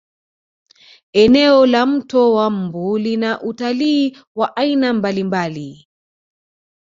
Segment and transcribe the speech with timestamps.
[1.13, 5.87] eneo la mto wa mbu lina utalii wa aina mbalimbali